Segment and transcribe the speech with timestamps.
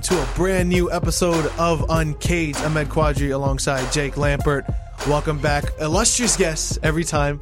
[0.00, 2.56] Welcome to a brand new episode of Uncaged.
[2.60, 4.66] I'm Ed Quadri alongside Jake Lampert.
[5.06, 5.64] Welcome back.
[5.78, 7.38] Illustrious guests every time.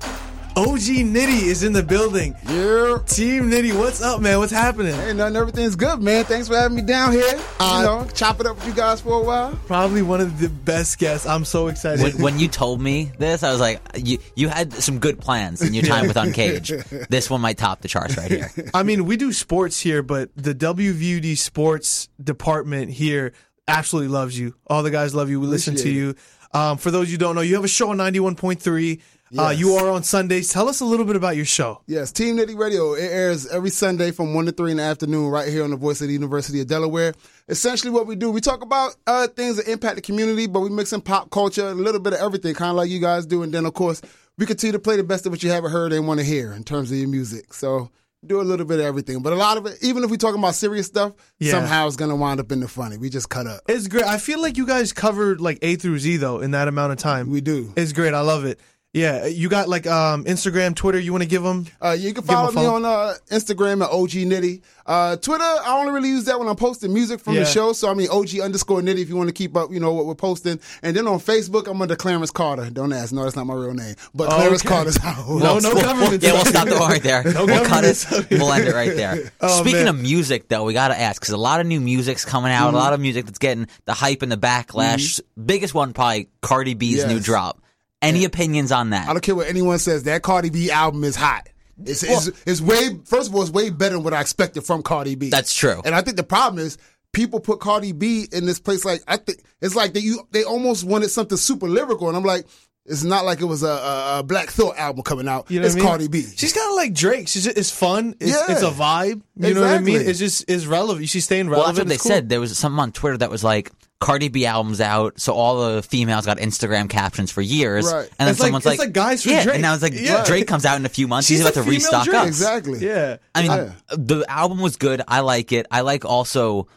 [0.58, 2.34] OG Nitty is in the building.
[2.44, 2.98] Yeah.
[3.06, 4.38] Team Nitty, what's up, man?
[4.38, 4.92] What's happening?
[4.92, 5.36] Hey, nothing.
[5.36, 6.24] Everything's good, man.
[6.24, 7.40] Thanks for having me down here.
[7.60, 9.56] Uh, you know, chop it up with you guys for a while.
[9.68, 11.28] Probably one of the best guests.
[11.28, 12.02] I'm so excited.
[12.02, 15.62] When, when you told me this, I was like, you you had some good plans
[15.62, 16.74] in your time with Uncaged.
[17.08, 18.50] This one might top the charts right here.
[18.74, 23.32] I mean, we do sports here, but the WVUD sports department here
[23.68, 24.56] absolutely loves you.
[24.66, 25.38] All the guys love you.
[25.38, 26.14] We listen to Appreciate you.
[26.52, 29.00] Um, for those you don't know, you have a show on 91.3.
[29.36, 30.48] Uh, you are on Sundays.
[30.50, 31.82] Tell us a little bit about your show.
[31.86, 32.94] Yes, Team Nitty Radio.
[32.94, 35.76] It airs every Sunday from 1 to 3 in the afternoon right here on the
[35.76, 37.12] Voice of the University of Delaware.
[37.48, 40.70] Essentially, what we do, we talk about uh, things that impact the community, but we
[40.70, 43.42] mix in pop culture, a little bit of everything, kind of like you guys do.
[43.42, 44.00] And then, of course,
[44.38, 46.52] we continue to play the best of what you haven't heard and want to hear
[46.52, 47.52] in terms of your music.
[47.52, 47.90] So,
[48.26, 49.20] do a little bit of everything.
[49.22, 51.52] But a lot of it, even if we're talking about serious stuff, Yeah.
[51.52, 52.96] somehow it's going to wind up in the funny.
[52.98, 53.60] We just cut up.
[53.68, 54.04] It's great.
[54.04, 56.98] I feel like you guys covered like A through Z though in that amount of
[56.98, 57.30] time.
[57.30, 57.72] We do.
[57.76, 58.14] It's great.
[58.14, 58.58] I love it.
[58.94, 60.98] Yeah, you got like um, Instagram, Twitter.
[60.98, 61.66] You want to give them?
[61.80, 64.62] Uh, you can Give 'em a follow me on uh, Instagram at OG Nitty.
[64.86, 67.40] Uh, Twitter, I only really use that when I'm posting music from Yeah.
[67.40, 67.74] the show.
[67.74, 70.06] So I mean OG underscore Nitty if you want to keep up, you know what
[70.06, 70.58] we're posting.
[70.82, 72.70] And then on Facebook, I'm under Clarence Carter.
[72.70, 73.94] Don't ask, no, that's not my real name.
[74.14, 74.68] But Clarence okay.
[74.74, 75.22] Carter's how.
[75.28, 77.22] No, no We'll- government Yeah, we'll stop the one right there.
[77.26, 78.06] we'll cut it.
[78.30, 79.30] We'll end it right there.
[79.42, 79.88] Oh, Speaking man.
[79.88, 82.72] of music, though, we got to ask because a lot of new music's coming out.
[82.72, 85.20] A lot of music that's getting the hype and the backlash.
[85.44, 87.60] Biggest one, probably Cardi B's new drop.
[88.00, 89.08] Any opinions on that?
[89.08, 90.04] I don't care what anyone says.
[90.04, 91.48] That Cardi B album is hot.
[91.84, 94.82] It's, it's, it's way, first of all, it's way better than what I expected from
[94.82, 95.30] Cardi B.
[95.30, 95.80] That's true.
[95.84, 96.76] And I think the problem is
[97.12, 100.44] people put Cardi B in this place like I think it's like they you they
[100.44, 102.46] almost wanted something super lyrical, and I'm like,
[102.84, 105.50] it's not like it was a, a, a Black Thought album coming out.
[105.50, 105.88] You know it's what I mean?
[105.90, 106.22] Cardi B.
[106.36, 107.28] She's kind of like Drake.
[107.28, 108.14] She's just, it's fun.
[108.18, 108.46] It's, Yeah.
[108.48, 109.22] it's a vibe.
[109.36, 110.00] You know what I mean?
[110.00, 111.08] It's just it's relevant.
[111.08, 111.88] She's staying Well, relevant.
[111.88, 112.16] that's what they cool.
[112.16, 112.28] said.
[112.28, 115.82] There was something on Twitter that was like Cardi B album's out, so all the
[115.82, 118.04] females got Instagram captions for years, Right.
[118.04, 119.54] and then It's like- someone's it's like, like guys for yeah, Drake.
[119.56, 120.22] and now it's like Yeah.
[120.24, 121.26] Drake comes out in a few months.
[121.26, 122.16] She's He's about to restock Drake.
[122.16, 122.26] us.
[122.28, 122.78] Exactly.
[122.78, 123.16] Yeah.
[123.34, 123.70] I mean, Yeah.
[123.90, 125.02] the album was good.
[125.08, 125.66] I like it.
[125.70, 126.68] I like also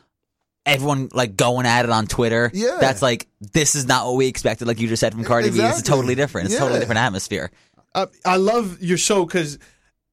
[0.66, 2.50] everyone like going at it on Twitter.
[2.54, 2.78] Yeah.
[2.80, 4.68] that's like this is not what we expected.
[4.68, 6.48] Like you just said from Cardi B, it's totally different.
[6.48, 7.52] It's a totally different atmosphere.
[7.94, 9.60] I, I love your show because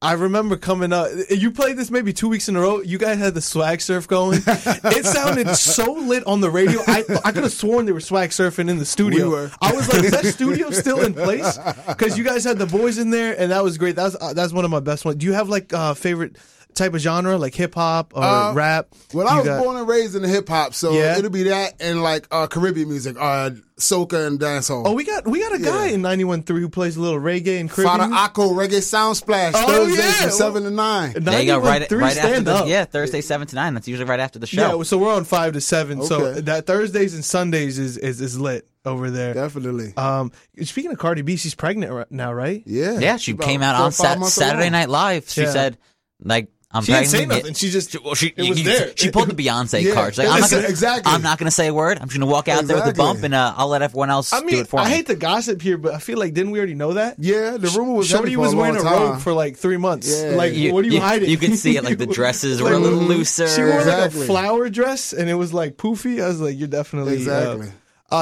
[0.01, 1.11] I remember coming up.
[1.29, 2.81] You played this maybe two weeks in a row.
[2.81, 4.41] You guys had the swag surf going.
[4.47, 6.81] it sounded so lit on the radio.
[6.87, 9.25] I I could have sworn they were swag surfing in the studio.
[9.25, 9.51] We were.
[9.61, 11.59] I was like, is that studio still in place?
[11.89, 13.97] Because you guys had the boys in there, and that was great.
[13.97, 15.17] That's uh, that's one of my best ones.
[15.17, 16.37] Do you have like uh, favorite
[16.79, 18.89] type of genre, like hip hop or Uh, rap?
[19.13, 21.19] Well, I was got- born and raised in the hip hop, so Yeah?
[21.19, 24.83] it'll be that and like uh, Caribbean music, uh, soca and dancehall.
[24.87, 25.95] Oh, we got we got a guy Yeah.
[25.95, 28.13] in 91.3 who plays a little reggae and Fada Caribbean.
[28.13, 30.13] Akko Reggae Sound Splash Oh, Thursdays yeah.
[30.13, 31.13] from seven to nine.
[31.17, 31.59] There you go.
[31.59, 33.75] Right, right after the yeah Thursday seven to nine.
[33.75, 34.79] That's usually right after the show.
[34.79, 36.03] Yeah, so we're on five to seven.
[36.03, 39.35] So that Thursdays and Sundays is is, is lit over there.
[39.35, 39.93] Definitely.
[39.97, 42.63] Um, speaking of Cardi B, she's pregnant right now, right?
[42.67, 42.99] yeah.
[42.99, 44.71] yeah, she About came out on Sat- Saturday.
[44.71, 45.29] Night Live.
[45.29, 45.51] She Yeah.
[45.53, 45.79] said
[46.25, 47.55] like I'm She didn't say nothing.
[47.55, 48.93] She just Well, she, it you- was you- there.
[48.95, 50.15] she pulled the Beyonce Yeah, card.
[50.15, 51.11] She's like, I'm not, gonna, exactly.
[51.13, 51.97] I'm not gonna say a word.
[51.99, 54.31] I'm just gonna walk out there with a bump, and uh, I'll let everyone else
[54.35, 54.91] I do mean, it for I me.
[54.91, 57.17] hate to gossip here, but I feel like didn't we already know that?
[57.19, 60.11] Yeah, the rumor was Shorty heavy was wearing a long robe for like three months.
[60.23, 60.33] Yeah.
[60.33, 61.31] Like, You- what are you, you- hiding?
[61.31, 63.49] you could see it, like, the dresses were a little looser.
[63.49, 66.23] She wore like a flower dress, and it was like poofy.
[66.23, 67.69] I was like, you're definitely uh, Exactly.
[67.69, 67.71] Uh,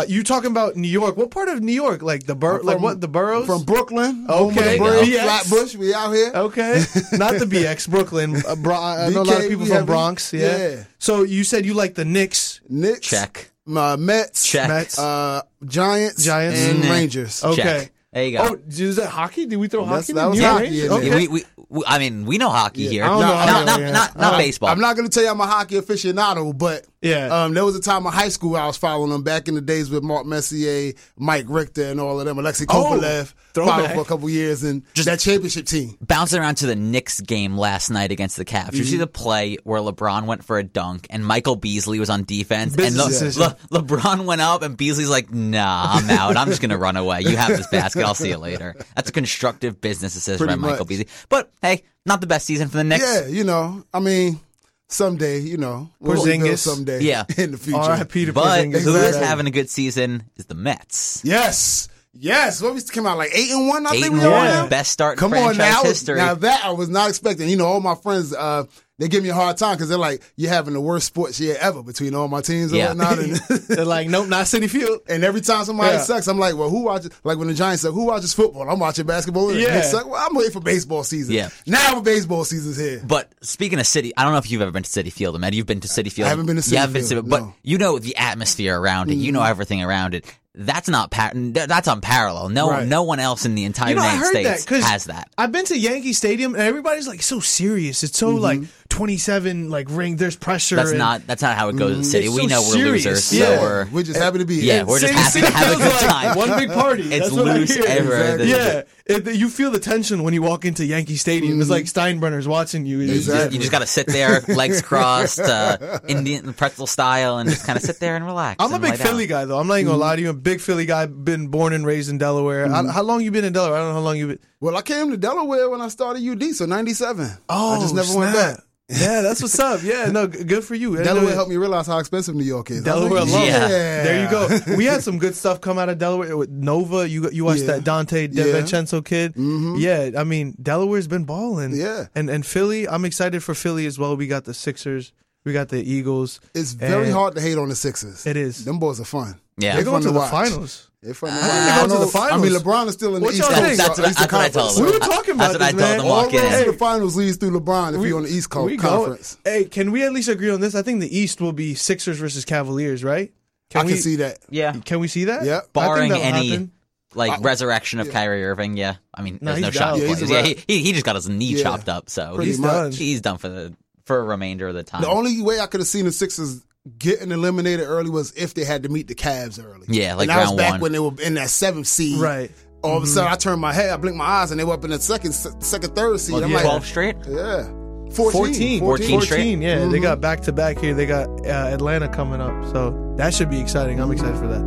[0.08, 1.16] you talking about New York?
[1.16, 2.02] What part of New York?
[2.02, 3.46] Like the bur- like what the boroughs?
[3.46, 4.26] From Brooklyn.
[4.28, 5.76] home of Okay, the Flatbush.
[5.76, 6.32] We out here.
[6.34, 6.82] Okay,
[7.12, 8.36] not the BX, Brooklyn.
[8.46, 10.32] Uh, Bro- I know a lot of people from Bronx.
[10.32, 10.56] Yeah.
[10.56, 10.84] yeah.
[10.98, 12.60] So you said you like the Knicks.
[12.68, 13.06] Knicks.
[13.08, 13.50] Check.
[13.68, 14.44] Uh, Mets.
[14.46, 14.68] Check.
[14.68, 14.98] Mets.
[14.98, 16.24] Uh, Giants.
[16.24, 16.60] Giants.
[16.60, 16.90] And Mm.
[16.90, 17.42] Rangers.
[17.44, 17.62] Okay.
[17.62, 17.92] Check.
[18.12, 18.48] There you go.
[18.50, 19.44] Oh, is that hockey?
[19.46, 20.12] Did we throw That's- hockey?
[20.14, 20.90] that was New hockey Rangers?
[20.90, 21.14] Okay.
[21.16, 22.90] We, we, we, I mean, we know hockey Yeah.
[22.90, 23.04] here.
[23.04, 24.68] I don't not, know not, not, not, not Uh, baseball.
[24.70, 27.44] I'm not going to tell you I'm a hockey aficionado, but Yeah.
[27.44, 29.60] um, there was a time in high school I was following them back in the
[29.60, 32.38] days with Mark Messier, Mike Richter, and all of them.
[32.38, 33.32] Alexei Kovalev.
[33.54, 33.74] throwback.
[33.76, 35.96] followed for a couple years, and just that championship team.
[36.00, 38.74] Bouncing around to the Knicks game last night against the Cavs.
[38.74, 38.90] You Mm-hmm.
[38.90, 42.74] see the play where LeBron went for a dunk and Michael Beasley was on defense,
[42.76, 43.42] Business and decision.
[43.70, 46.36] Le- Le- LeBron went up and Beasley's like, "Nah, I'm out.
[46.36, 47.22] I'm just gonna run away.
[47.22, 48.04] You have this basket.
[48.04, 50.88] I'll see you later." That's a constructive business decision Pretty by Michael much.
[50.88, 51.08] Beasley.
[51.28, 53.02] But hey, not the best season for the Knicks.
[53.04, 54.40] Yeah, you know, I mean,
[54.88, 56.58] someday, you know, we'll see Porzingis.
[56.58, 57.24] Someday Yeah.
[57.36, 57.78] in the future.
[57.78, 58.26] R.I.P.
[58.26, 58.82] to But Porzingis.
[58.82, 61.22] who is having a good season is the Mets.
[61.24, 61.88] Yes.
[62.12, 62.62] Yes.
[62.62, 64.68] What we came out like eight and one, I Eight think we are one, now.
[64.68, 65.82] best start in Come on now.
[65.82, 66.16] history.
[66.16, 67.48] Now that I was not expecting.
[67.48, 68.64] You know, all my friends, uh,
[68.98, 71.56] they give me a hard time because they're like, you're having the worst sports year
[71.60, 72.88] ever between all my teams and Yeah.
[72.88, 73.18] whatnot.
[73.18, 73.36] And,
[73.68, 75.00] They're like, nope, not Citi Field.
[75.08, 76.02] and every time somebody Yeah.
[76.02, 77.10] sucks, I'm like, well, who watches?
[77.22, 78.68] Like when the Giants suck, who watches football?
[78.68, 79.52] I'm watching basketball.
[79.54, 79.74] Yeah.
[79.74, 80.06] they suck.
[80.06, 81.34] Well, I'm waiting for baseball season.
[81.34, 81.50] Yeah.
[81.66, 83.02] Now baseball season's here.
[83.06, 85.52] But speaking of Citi, I don't know if you've ever been to Citi Field, man.
[85.52, 86.26] You've been to Citi Field.
[86.26, 87.54] I haven't been to Citi you haven't Field, Been to, but no.
[87.62, 89.16] you know the atmosphere around it.
[89.16, 89.50] You know mm.
[89.50, 90.24] everything around it.
[90.58, 92.50] That's not par- that's unparalleled.
[92.52, 92.86] No, Right.
[92.88, 95.28] no one else in the entire You know, I United heard that has that.
[95.36, 98.02] I've been to Yankee Stadium and everybody's like so serious.
[98.02, 98.85] It's so like mm-hmm.
[98.88, 100.16] 27 like ring.
[100.16, 100.76] There's pressure.
[100.76, 102.28] That's and- not that's not how it goes in the mm, city.
[102.28, 103.04] We so know we're serious.
[103.06, 103.60] losers, so Yeah.
[103.60, 104.74] we're We're just happy to be here.
[104.74, 106.36] Yeah, we're just City- happy to have a feels good like time.
[106.36, 107.02] One big party.
[107.02, 107.84] It's That's what I loose hear.
[107.86, 108.36] everywhere.
[108.38, 111.60] There's Yeah, it, you feel the tension when you walk into Yankee Stadium.
[111.60, 111.72] It's mm-hmm.
[111.72, 113.00] like Steinbrenner's watching you.
[113.00, 113.54] Exactly.
[113.54, 117.76] You just got to sit there, legs crossed, uh, Indian pretzel style, and just kind
[117.76, 118.56] of sit there and relax.
[118.62, 119.06] I'm a big lay down.
[119.06, 119.58] Philly guy though.
[119.58, 120.00] I'm not even gonna mm-hmm.
[120.02, 120.30] lie to you.
[120.30, 121.06] I'm a big Philly guy.
[121.06, 122.68] Been born and raised in Delaware.
[122.68, 122.90] How, mm-hmm.
[122.90, 123.76] how long you been in Delaware?
[123.76, 124.38] I don't know how long you been.
[124.60, 127.28] Well, I came to Delaware when I started UD, so 97.
[127.48, 128.60] Oh, I just oh, never went back.
[128.88, 129.82] Yeah, that's what's up.
[129.82, 130.96] Yeah, no, g- good for you.
[131.02, 132.84] Delaware helped me realize how expensive New York is.
[132.84, 133.46] Delaware alone.
[133.46, 133.66] Yeah.
[133.68, 134.76] There you go.
[134.76, 137.08] We had some good stuff come out of Delaware with Nova.
[137.08, 137.66] You you watched Yeah.
[137.78, 138.44] that Dante Yeah.
[138.44, 139.34] DiVincenzo kid.
[139.34, 139.74] Mm-hmm.
[139.78, 141.74] Yeah, I mean Delaware's been balling.
[141.74, 142.06] Yeah.
[142.14, 142.86] and and Philly.
[142.88, 144.16] I'm excited for Philly as well.
[144.16, 145.12] We got the Sixers.
[145.44, 146.40] We got the Eagles.
[146.54, 148.24] It's very And hard to hate on the Sixers.
[148.26, 148.64] It is.
[148.64, 149.40] Them boys are fun.
[149.58, 149.74] Yeah.
[149.74, 150.30] They're They're going fun to the watch.
[150.30, 150.90] finals.
[151.02, 151.46] They're fun to I watch.
[151.46, 152.32] think I, they're don't going to the finals.
[152.32, 153.62] I mean, LeBron is still in the What East y'all Coast.
[153.62, 153.76] think?
[153.78, 154.74] That's uh, what, Eastern that's what I Conference.
[154.74, 155.00] told We them.
[155.00, 155.98] were talking That's about what I this, told man.
[155.98, 158.50] them All walking roads to the finals leads through LeBron if you're on the East
[158.50, 158.88] Coast we go.
[158.88, 159.38] Conference.
[159.44, 160.74] Hey, can we at least agree on this?
[160.74, 163.32] I think the East will be Sixers versus Cavaliers, right?
[163.74, 164.38] I we, can see that.
[164.50, 164.72] Yeah.
[164.84, 165.44] Can we see that?
[165.44, 165.60] Yeah.
[165.72, 166.72] Barring any happen.
[167.14, 168.96] like resurrection of Kyrie Irving, yeah.
[169.14, 169.98] I mean, No, there's no he's shot.
[169.98, 170.30] Yeah, he's plays.
[170.30, 171.62] a Yeah, he, he he just got his knee Yeah.
[171.62, 172.92] chopped up, so he's done.
[172.92, 173.74] He's done for the
[174.04, 175.02] for a remainder of the time.
[175.02, 176.60] The only way I could have seen the Sixers
[176.98, 179.86] getting eliminated early was if they had to meet the Cavs early.
[179.88, 180.80] Yeah, like and that was back one.
[180.80, 182.20] when they were in that seventh seed.
[182.20, 182.50] Right.
[182.82, 184.74] All of a sudden, I turned my head, I blinked my eyes, and they were
[184.74, 186.36] up in the second, second, third seed.
[186.36, 186.56] I'm yeah.
[186.58, 187.16] like, 12 straight.
[187.26, 187.64] yeah,
[188.12, 189.58] 14, 14, 14 straight?
[189.58, 189.90] Yeah, Mm-hmm.
[189.90, 190.94] they got back to back here.
[190.94, 194.00] They got uh, Atlanta coming up, so that should be exciting.
[194.00, 194.62] I'm excited for that.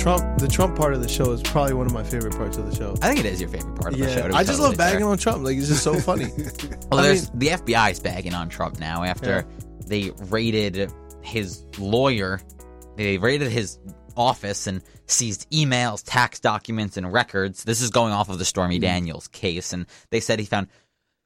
[0.00, 2.68] Trump, the Trump part of the show is probably one of my favorite parts of
[2.70, 2.94] the show.
[3.02, 4.22] I think it is your favorite part of the show.
[4.22, 5.08] To be I just totally love bagging fair.
[5.08, 5.44] on Trump.
[5.44, 6.26] Like it's just so funny.
[6.90, 9.46] Well, I there's the FBI is bagging on Trump now after
[9.86, 10.92] they raided
[11.22, 12.40] his lawyer.
[12.96, 13.78] They raided his
[14.16, 17.62] office and seized emails, tax documents, and records.
[17.64, 18.82] This is going off of the Stormy Hmm.
[18.82, 20.66] Daniels case, and they said he found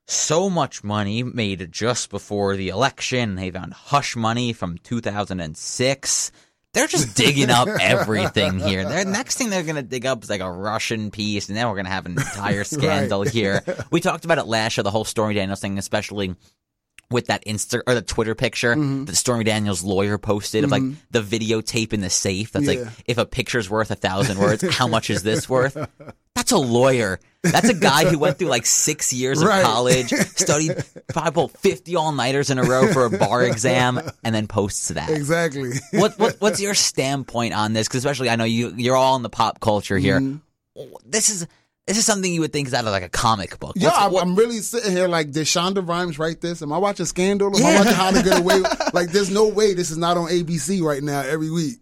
[0.06, 3.36] so much money made just before the election.
[3.36, 6.30] They found hush money from 2006.
[6.74, 8.84] They're just digging up everything here.
[8.84, 11.66] The next thing they're going to dig up is like a Russian piece, and then
[11.68, 13.62] we're going to have an entire scandal here.
[13.90, 16.34] We talked about it last year, the whole Stormy Daniels thing, especially
[17.10, 19.04] with that Insta or the Twitter picture Mm-hmm.
[19.04, 22.52] that Stormy Daniels' lawyer posted of like the videotape in the safe.
[22.52, 22.80] That's Yeah.
[22.84, 25.76] like if a picture's worth a thousand words, how much is this worth?
[26.34, 27.20] That's a lawyer.
[27.42, 32.10] That's a guy who went through like six years of college, studied probably fifty all
[32.10, 35.10] nighters in a row for a bar exam, and then posts that.
[35.10, 35.72] Exactly.
[35.92, 37.86] What, what what's your standpoint on this?
[37.86, 40.20] Because especially I know you you're all in the pop culture here.
[40.20, 40.84] Mm-hmm.
[41.06, 41.46] This is
[41.86, 43.74] this is something you would think is out of like a comic book.
[43.76, 46.62] Yeah, What's- I'm, what- really sitting here like, did Shonda Rhimes write this?
[46.62, 47.54] Am I watching Scandal?
[47.54, 48.60] Am I watching How to Get Away?
[48.94, 51.74] like, there's no way this is not on ABC right now every week.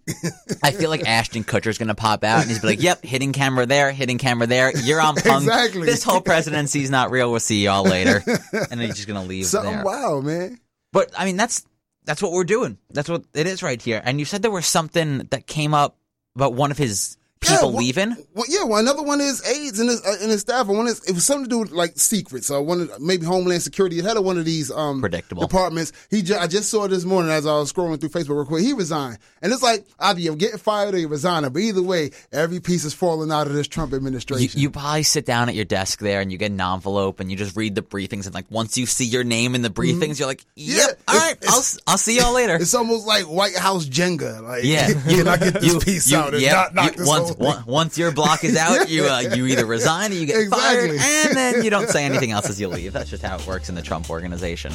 [0.62, 3.64] I feel like Ashton Kutcher's gonna pop out and he's be like, "Yep, hitting camera
[3.66, 4.72] there, hitting camera there.
[4.76, 5.44] You're on punk.
[5.44, 5.86] Exactly.
[5.86, 7.30] This whole presidency's not real.
[7.30, 9.84] We'll see y'all later." And then he's just gonna leave Something there.
[9.84, 10.58] wild, man.
[10.92, 11.64] But I mean, that's
[12.04, 12.78] that's what we're doing.
[12.90, 14.00] That's what it is right here.
[14.04, 15.96] And you said there was something that came up
[16.34, 18.16] about one of his people well- leaving.
[18.34, 20.68] Well, yeah, well, another one is aides and his uh, in his staff.
[20.68, 22.46] And one is it was something to do with like secrets.
[22.46, 23.98] So one of, maybe Homeland Security.
[23.98, 25.42] It had one of these um Predictable.
[25.42, 25.92] departments.
[26.10, 28.62] He ju- I just saw this morning as I was scrolling through Facebook real quick.
[28.64, 31.50] He resigned, and it's like either you're getting fired or you're resigning.
[31.52, 34.60] But either way, every piece is falling out of this Trump administration.
[34.60, 37.36] you probably sit down at your desk there and you get an envelope and you
[37.36, 40.28] just read the briefings and like once you see your name in the briefings you're
[40.28, 40.88] like yep Mm-hmm.
[40.88, 44.40] Yeah, all right I'll I'll see y'all later it's almost like White House Jenga.
[44.42, 47.08] Like, Yeah, can I get this piece you- out and yep, not knock you- this
[47.08, 47.31] once?
[47.38, 50.98] one- once your block is out, you uh, you either resign or you get Exactly.
[50.98, 52.92] fired, and then you don't say anything else as you leave.
[52.92, 54.72] That's just how it works in the Trump organization.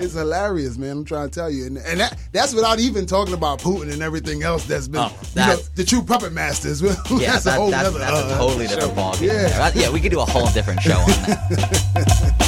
[0.00, 0.98] It's hilarious, man.
[0.98, 4.00] I'm trying to tell you, and, and that, that's without even talking about Putin and
[4.00, 6.80] everything else that's been, Oh, you know, the true puppet masters.
[7.10, 9.22] Yeah, that's a that- whole that's, nother, that's a uh, totally different ballgame.
[9.26, 9.70] Yeah.
[9.74, 12.34] Yeah, we could do a whole different show on that.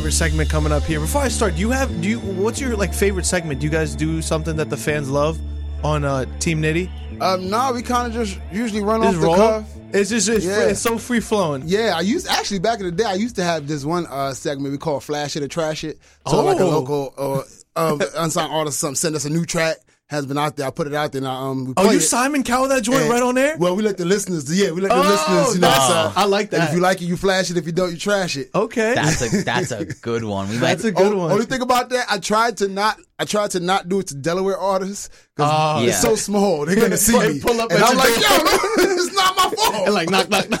[0.00, 0.98] favorite segment coming up here.
[0.98, 3.60] Before I start, do you have do you what's your like favorite segment?
[3.60, 5.38] Do you guys do something that the fans love
[5.84, 7.20] on uh, Team Nitty?
[7.20, 9.68] Um, no, we kind of just usually run Just off the cuff.
[9.92, 10.68] It's just it's, Yeah.
[10.68, 11.64] it's so free flowing.
[11.66, 13.04] Yeah, I used actually back in the day.
[13.04, 15.98] I used to have this one uh, segment we call "Flash It or Trash It."
[16.26, 16.70] So like a Oh.
[16.70, 17.44] local or
[17.76, 19.76] um, unsigned artist, something send us a new track
[20.10, 20.66] has been out there.
[20.66, 21.20] I put it out there.
[21.20, 22.00] And I, um, we Oh, you it.
[22.00, 23.56] Simon Cowell that joint And- right on there?
[23.56, 24.52] Well, we let the listeners.
[24.52, 25.54] Yeah, we let the Oh, listeners.
[25.54, 26.68] You know, that's- so- I like and that.
[26.70, 27.56] If you like it, you flash it.
[27.56, 28.50] If you don't, you trash it.
[28.54, 28.94] Okay.
[28.94, 30.48] That's a that's a good one.
[30.48, 31.30] We might That's a good O- one.
[31.32, 32.98] Only thing about that, I tried to not.
[33.20, 36.00] I tried to not do it to Delaware artists because Oh, it's yeah.
[36.00, 36.64] so small.
[36.66, 37.38] They're gonna see me.
[37.40, 38.58] pull up and at I'm your like, yo, no,
[38.96, 39.74] it's not my fault.
[39.86, 40.60] and like knock knock knock.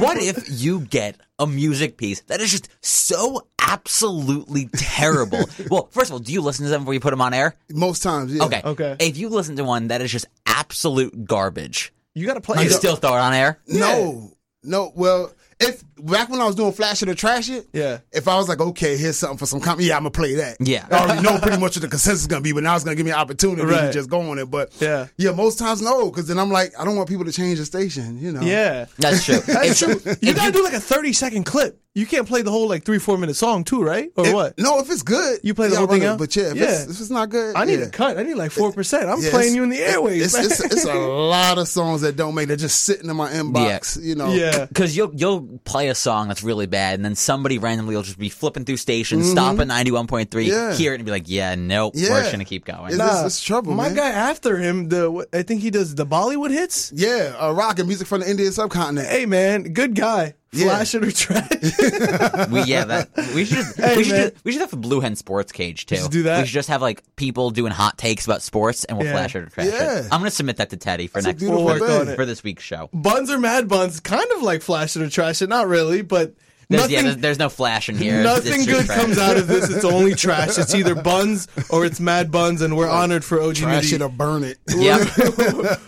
[0.00, 5.44] What if you get a music piece that is just so absolutely terrible?
[5.70, 7.54] well, first of all, do you listen to them before you put them on air?
[7.70, 8.44] Most times, yeah.
[8.44, 8.62] Okay.
[8.64, 8.96] Okay.
[9.00, 12.72] If you listen to one that is just absolute garbage, You gotta play you it.
[12.72, 13.58] still throw it on air?
[13.66, 14.92] No, no.
[14.94, 17.98] Well, if back when I was doing flash it or trash it, Yeah.
[18.12, 20.56] If I was like, okay, here's something for some company, yeah, I'm gonna play that.
[20.60, 20.86] Yeah.
[20.90, 22.96] I already know pretty much what the consensus is gonna be, but now it's gonna
[22.96, 24.50] give me an opportunity to just go on it.
[24.50, 25.06] But Yeah.
[25.16, 27.64] yeah, most times no, because then I'm like, I don't want people to change the
[27.64, 28.18] station.
[28.18, 28.40] You know.
[28.42, 28.86] Yeah.
[28.98, 29.38] That's true.
[29.46, 30.00] That's true.
[30.20, 31.78] You gotta do like a thirty second clip.
[31.94, 34.10] You can't play the whole like three four minute song too, right?
[34.16, 34.58] Or If- what?
[34.58, 36.06] No, if it's good, You play the yeah, whole thing it.
[36.06, 36.18] out?
[36.18, 36.64] But yeah, if, Yeah.
[36.64, 37.84] It's, if it's not good, I need yeah.
[37.86, 38.16] a cut.
[38.18, 39.10] I need like four percent.
[39.10, 40.22] I'm Yeah, playing you in the airwaves.
[40.24, 42.48] It's, it's, it's a lot of songs that don't make.
[42.48, 44.02] They're just sitting in my inbox.
[44.02, 44.32] You know.
[44.32, 44.64] yeah.
[44.64, 48.18] Because you'll you'll play a song that's really bad, and then somebody randomly will just
[48.18, 50.70] be flipping through stations, stop at ninety one point three, Mm-hmm.
[50.70, 50.76] Yeah.
[50.76, 52.10] hear it, and be like, "Yeah, nope, Yeah.
[52.10, 53.96] we're just gonna keep going." It's- Nah, it's trouble, My man.
[53.96, 56.92] guy after him, the I think he does the Bollywood hits.
[56.94, 59.08] Yeah, uh, rock and music from the Indian subcontinent.
[59.08, 60.34] Hey man, good guy.
[60.54, 60.64] Yeah.
[60.66, 61.48] Flash it or trash.
[62.50, 64.28] we yeah, that we should Hey, we should man.
[64.28, 65.96] do, we should have a Blue Hen Sports Cage too.
[65.96, 66.40] should do that.
[66.40, 69.12] We should just have like people doing hot takes about sports, and we'll Yeah.
[69.14, 69.98] flash it or trash Yeah.
[70.00, 70.04] it.
[70.12, 72.00] I'm gonna submit that to Teddy for That's next beautiful We'll work thing.
[72.02, 72.16] on it.
[72.16, 72.90] for this week's show.
[72.92, 75.48] buns or mad buns, kind of like flash it or trash it.
[75.48, 76.34] Not really, but
[76.68, 76.94] There's, nothing.
[76.96, 78.20] yeah, there's, there's no flash in here.
[78.20, 79.00] It's- Nothing just good trash.
[79.00, 79.70] comes out of this.
[79.70, 80.58] It's only trash.
[80.58, 84.04] It's either buns or it's mad buns, and we're honored for OG Trash it Nitty.
[84.04, 84.58] or burn it.
[84.68, 85.08] Yep.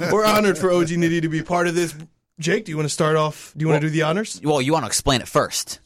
[0.12, 1.94] we're honored for OG Nitty to be part of this.
[2.40, 3.52] Jake, do you want to start off?
[3.56, 4.40] Do you want to do the honors?
[4.42, 5.80] well, you want to explain it first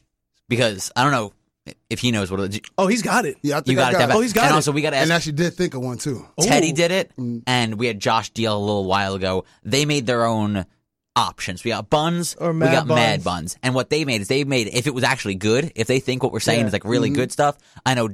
[0.49, 1.33] because I don't know
[1.91, 3.37] if he knows what it, Oh, he's got it.
[3.43, 3.93] Yeah, I think you got I it.
[3.93, 4.11] got Deb.
[4.11, 4.15] it.
[4.17, 4.55] Oh, he's got and it.
[4.55, 6.27] also we got to ask And actually did think of one too.
[6.41, 6.75] Teddy Ooh.
[6.75, 7.43] did it, Mm.
[7.47, 9.45] and we had Josh Deal a little while ago.
[9.65, 10.65] They made their own
[11.15, 11.65] options.
[11.65, 13.25] We got buns, Or we Mad got mad Buns.
[13.25, 16.01] buns, and what they made is they made if it was actually good, if they
[16.01, 16.67] think what we're saying Yeah.
[16.69, 17.17] is like really Mm-hmm.
[17.17, 17.59] good stuff.
[17.85, 18.09] I know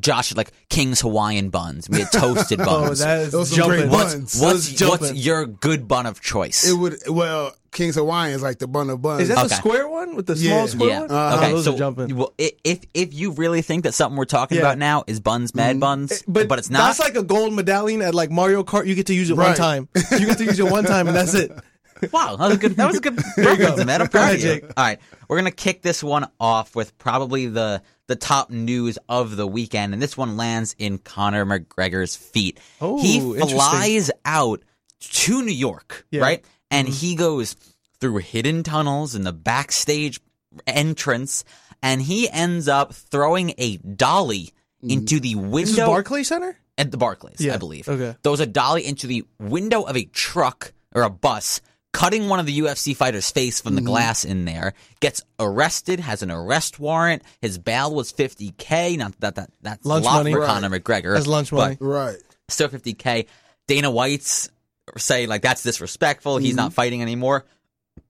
[0.00, 1.88] Josh like King's Hawaiian buns.
[1.88, 2.68] We had toasted buns.
[2.76, 2.98] Oh, buns.
[2.98, 3.90] that is Those are great jumping.
[3.90, 4.12] buns.
[4.12, 5.00] what's Those what's, jumping.
[5.08, 6.68] what's your good bun of choice?
[6.68, 9.22] It would well, King's Hawaiian is like the bun of buns.
[9.22, 10.50] Is that the square one with the Yeah.
[10.66, 11.00] small square yeah.
[11.02, 11.10] one?
[11.10, 11.36] Uh-huh.
[11.38, 11.52] okay.
[11.52, 12.16] those so are jumping.
[12.16, 14.62] well, if if you really think that something we're talking Yeah.
[14.62, 16.86] about now is buns, mad buns, But, but, it's not.
[16.88, 18.86] That's like a gold medallion at like Mario Kart.
[18.86, 19.88] You get to use it one time.
[20.10, 21.52] You get to use it one time, and that's it.
[22.12, 22.72] Wow, that was a good.
[22.76, 24.02] That was a good reference, man.
[24.02, 24.60] I'm proud of you.
[24.76, 24.98] All right,
[25.28, 29.92] we're gonna kick this one off with probably the the top news of the weekend,
[29.92, 32.60] and this one lands in Conor McGregor's feet.
[32.80, 34.62] Oh, he flies out
[35.00, 36.20] to New York, Yeah.
[36.22, 36.96] right, and Mm-hmm.
[36.96, 37.56] he goes
[38.00, 40.20] through hidden tunnels in the backstage
[40.66, 41.44] entrance,
[41.82, 45.50] and he ends up throwing a dolly into the Mm-hmm.
[45.52, 46.56] This is window Barclays Center.
[46.78, 47.88] at the Barclays, Yeah, I believe.
[47.88, 48.16] okay.
[48.22, 51.60] Throws a dolly into the window of a truck or a bus,
[51.96, 53.86] cutting one of the UFC fighters' face from the Mm-hmm.
[53.88, 54.74] glass in there.
[55.00, 57.22] Gets arrested, has an arrest warrant.
[57.40, 58.98] His bail was 50k.
[58.98, 60.32] Not that that that's Lunch a lot money.
[60.32, 60.48] for Right.
[60.48, 61.14] Conor McGregor.
[61.14, 61.76] That's lunch but money.
[61.80, 62.16] right.
[62.48, 63.26] Still 50k.
[63.66, 64.50] Dana White's
[64.98, 66.36] saying like that's disrespectful.
[66.38, 66.56] He's Mm-hmm.
[66.56, 67.44] not fighting anymore.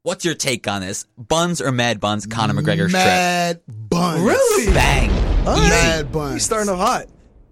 [0.02, 1.04] What's your take on this?
[1.16, 2.26] Buns or mad buns?
[2.26, 4.20] Conor McGregor's Mad buns.
[4.22, 4.72] Really?
[4.74, 5.10] Bang.
[5.46, 5.68] All Easy.
[5.70, 6.32] Mad buns.
[6.34, 7.06] He's starting off hot.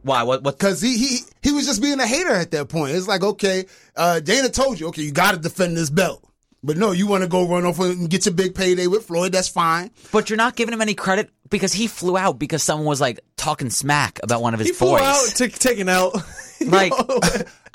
[0.04, 0.22] Why?
[0.22, 0.42] What?
[0.44, 0.58] What?
[0.58, 2.94] Cause he he he was just being a hater at that point.
[2.94, 3.64] It's like, okay,
[3.96, 6.22] uh, Dana told you, okay, you got to defend this belt,
[6.62, 9.32] but no, you want to go run off and get your big payday with Floyd.
[9.32, 9.90] That's fine.
[10.12, 13.18] But you're not giving him any credit because he flew out because someone was like
[13.36, 15.00] talking smack about one of his He flew boys.
[15.02, 16.14] out, took taken out.
[16.64, 16.92] Like-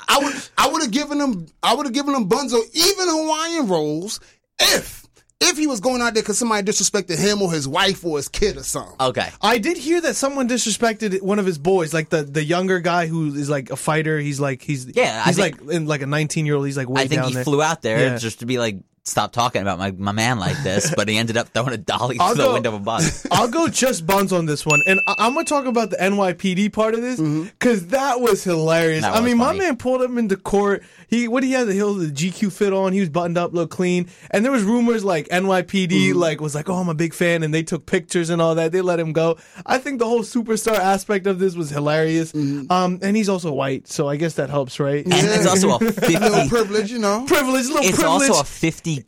[0.08, 3.06] I would I would have given him I would have given him buns or even
[3.08, 4.18] Hawaiian rolls
[4.58, 5.06] if
[5.42, 8.28] if he was going out there because somebody disrespected him or his wife or his
[8.28, 8.94] kid or something.
[9.00, 9.28] okay.
[9.40, 13.06] I did hear that someone disrespected one of his boys, like the the younger guy
[13.06, 14.18] who is like a fighter.
[14.18, 16.66] He's like he's Yeah, I he's think- like in like a 19 year old.
[16.66, 17.44] He's like way I think down he there.
[17.44, 18.18] flew out there Yeah.
[18.18, 18.76] just to be like,
[19.10, 22.16] stop talking about my, my man like this, but he ended up throwing a dolly
[22.18, 23.26] I'll through the window of a bus.
[23.30, 26.72] I'll go just buns on this one, and I- I'm gonna talk about the NYPD
[26.72, 27.44] part of this mm-hmm.
[27.44, 29.02] because that was hilarious.
[29.02, 30.84] That I was mean, my man pulled him into court.
[31.08, 32.92] He what he had the hill the GQ fit on.
[32.92, 36.18] He was buttoned up, look clean, and there was rumors like NYPD mm-hmm.
[36.18, 38.70] like was like, oh, I'm a big fan, and they took pictures and all that.
[38.72, 39.36] They let him go.
[39.66, 42.32] I think the whole superstar aspect of this was hilarious.
[42.32, 42.70] Mm-hmm.
[42.70, 45.04] Um, and he's also white, so I guess that helps, right?
[45.04, 45.78] And it's also a
[46.20, 47.24] A little privilege, you know.
[47.26, 48.30] privilege, little it's privilege.
[48.30, 48.99] also a 50k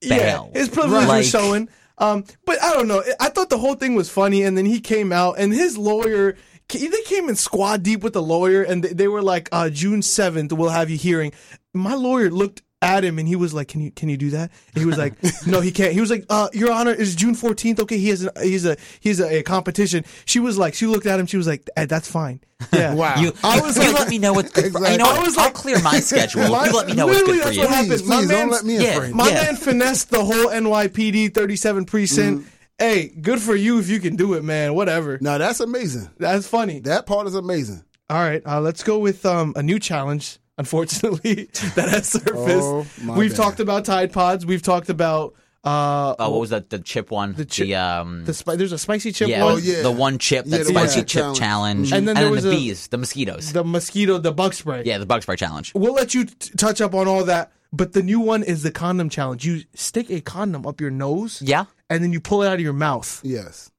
[0.00, 0.50] Yeah, bail.
[0.54, 1.68] his privilege Like, was showing.
[1.98, 3.02] Um, but I don't know.
[3.20, 6.36] I thought the whole thing was funny, and then he came out, and his lawyer.
[6.68, 10.00] They came in squad deep with the lawyer, and they, they were like, uh, "June
[10.00, 11.32] seventh, we'll have you hearing."
[11.74, 14.50] My lawyer looked at him, and he was like, "Can you can you do that?"
[14.74, 15.14] And he was like,
[15.46, 17.96] "No, he can't." He was like, uh, "Your Honor, is June fourteenth okay?
[17.96, 21.18] He has a, he's a he's a, a competition." She was like, she looked at
[21.18, 22.40] him, she was like, "That's fine."
[22.72, 23.16] Yeah, Wow.
[23.16, 24.70] You, I was you like- let me know what's good.
[24.70, 24.92] For, Exactly.
[24.92, 25.18] You know what?
[25.20, 26.48] I was I'll like- clear my schedule.
[26.48, 27.62] My- you let me know what's good for that's you.
[27.62, 27.90] what happened.
[27.90, 29.08] Please, My please don't let me yeah.
[29.12, 29.34] My Yeah.
[29.34, 32.48] man finessed the whole NYPD 37 precinct.
[32.78, 34.74] Hey, good for you if you can do it, man.
[34.74, 35.18] Whatever.
[35.20, 36.08] Now that's amazing.
[36.18, 36.78] That's funny.
[36.80, 37.82] That part is amazing.
[38.10, 40.38] All right, uh, let's go with um, a new challenge.
[40.58, 41.44] Unfortunately,
[41.76, 42.36] that has surfaced.
[42.38, 43.36] Oh, We've bad.
[43.36, 44.44] talked about Tide Pods.
[44.46, 46.70] We've talked about uh, Oh, what was that?
[46.70, 47.34] The chip one.
[47.34, 48.24] The, chip- um.
[48.24, 49.54] the spi- there's a spicy chip yeah, one.
[49.54, 49.82] Oh, yeah.
[49.82, 51.38] the one chip, that the spicy one chip challenge.
[51.38, 53.52] challenge, And then there was the a- bees, the mosquitoes.
[53.52, 54.82] The mosquito, the bug spray.
[54.84, 55.72] yeah, the bug spray challenge.
[55.74, 57.52] We'll let you t- touch up on all that.
[57.72, 59.46] But the new one is the condom challenge.
[59.46, 61.64] You stick a condom up your nose, Yeah.
[61.88, 63.20] and then you pull it out of your mouth.
[63.24, 63.70] Yes.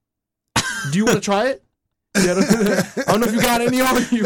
[0.91, 1.62] Do you want to try it?
[2.15, 4.25] Yeah, I don't, I don't know if you got any on you.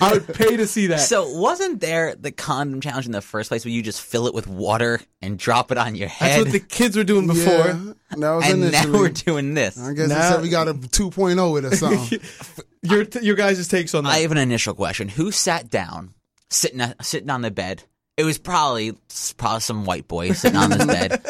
[0.00, 1.00] I would pay to see that.
[1.00, 4.32] So wasn't there the condom challenge in the first place where you just fill it
[4.32, 6.30] with water and drop it on your head?
[6.30, 7.52] That's what the kids were doing before.
[7.52, 9.78] Yeah, that was and now we're doing this.
[9.78, 12.20] I guess Now- said we got a 2.0 with or something.
[12.82, 14.10] Your your guys' takes on that.
[14.10, 15.08] I have an initial question.
[15.08, 16.12] Who sat down,
[16.50, 17.82] sitting uh, sitting on the bed?
[18.18, 18.92] It was probably
[19.38, 21.24] probably some white boy sitting on this bed,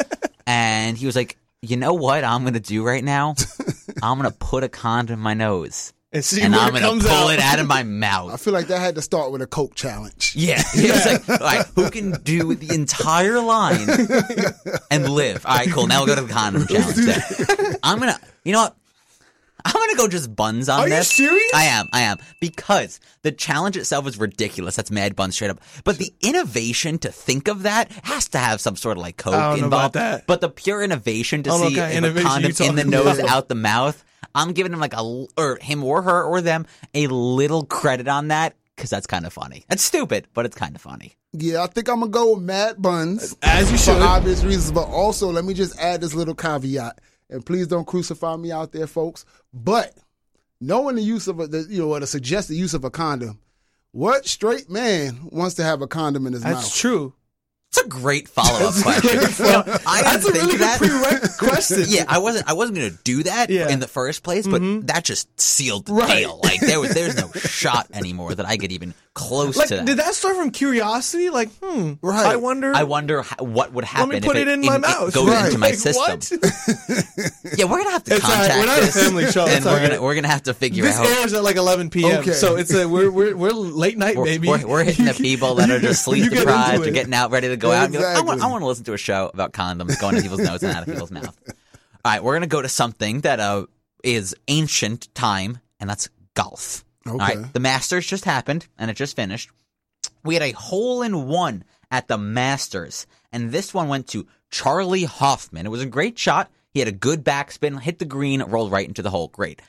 [0.45, 3.35] and he was like, "You know what I'm going to do right now?
[4.03, 6.79] I'm going to put a condom in my nose, and see and where I'm it
[6.81, 7.33] going to comes pull out.
[7.33, 8.33] it out of my mouth.
[8.33, 10.33] I feel like that had to start with a Coke challenge.
[10.35, 13.87] Yeah, he was like, "All right, who can do the entire line
[14.91, 15.87] and live?" All right, cool.
[15.87, 17.77] Now we'll go to the condom challenge.
[17.83, 18.75] I'm gonna, you know what?
[19.65, 21.19] I'm gonna go just buns on this.
[21.19, 21.51] Are you serious?
[21.55, 21.89] I am.
[21.91, 24.75] I am because the challenge itself is ridiculous.
[24.75, 25.59] That's mad buns straight up.
[25.83, 29.33] But the innovation to think of that has to have some sort of like coke
[29.33, 29.95] I don't know involved.
[29.95, 30.27] about that.
[30.27, 32.83] But the pure innovation to oh, I see what kind of a condom in the
[32.85, 33.29] nose, about.
[33.29, 34.03] out the mouth.
[34.33, 38.27] I'm giving him like a or him or her or them a little credit on
[38.27, 39.65] that because that's kind of funny.
[39.69, 41.15] That's stupid, but it's kind of funny.
[41.33, 43.35] Yeah, I think I'm gonna go with Mad Buns.
[43.41, 44.71] As you should, for obvious reasons.
[44.71, 48.71] But also, let me just add this little caveat, and please don't crucify me out
[48.71, 49.25] there, folks.
[49.53, 49.95] But
[50.61, 53.39] knowing the use of a, the, you know, what a suggested use of a condom,
[53.91, 56.63] what straight man wants to have a condom in his That's mouth?
[56.63, 57.13] That's true.
[57.69, 59.09] It's a great follow up question.
[59.19, 59.19] You
[59.51, 61.83] know, I didn't That's a think really of good question.
[61.87, 62.49] Yeah, I wasn't.
[62.49, 63.67] I wasn't going to do that Yeah.
[63.67, 64.85] in the first place, but mm-hmm.
[64.85, 66.19] that just sealed the Right.
[66.19, 66.39] deal.
[66.41, 69.85] Like there was, there's no shot anymore that I could even close Like, to that.
[69.85, 71.29] did that start from curiosity?
[71.31, 72.25] Like, hmm, Right.
[72.25, 72.73] I wonder.
[72.75, 74.09] I wonder how, what would happen.
[74.09, 75.13] Let me put if it, in my it mouth.
[75.13, 75.45] goes Right.
[75.45, 76.39] into my Like, system.
[76.39, 77.55] What?
[77.57, 78.33] Yeah, we're gonna have to It's right.
[78.49, 79.47] contact We're not a family show.
[79.47, 81.05] and we're gonna we're gonna have to figure This out.
[81.07, 82.19] airs at like 11 p.m.
[82.19, 82.33] Okay.
[82.33, 84.47] So it's a we're we're we're late night, We're, baby.
[84.49, 86.93] we're, we're hitting the people that are just sleep get deprived or it.
[86.93, 87.85] getting out ready to go out.
[87.85, 90.17] And be like, I, want, I want to listen to a show about condoms going
[90.17, 91.37] in people's nose and out of people's mouth.
[91.47, 91.53] All
[92.11, 93.65] right, we're gonna go to something that uh,
[94.03, 96.84] is ancient time, and that's golf.
[97.07, 97.37] All Okay.
[97.37, 99.49] right, the Masters just happened, and it just finished.
[100.23, 105.03] We had a hole in one at the Masters, and this one went to Charley
[105.03, 105.65] Hoffman.
[105.65, 106.49] It was a great shot.
[106.71, 109.27] He had a good backspin, hit the green, rolled right into the hole.
[109.29, 109.61] Great.